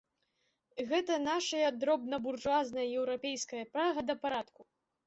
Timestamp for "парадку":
4.27-4.61